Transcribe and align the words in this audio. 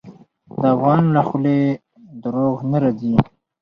د 0.59 0.61
افغان 0.75 1.03
له 1.15 1.21
خولې 1.27 1.59
دروغ 2.21 2.55
نه 2.71 2.77
راځي. 2.83 3.13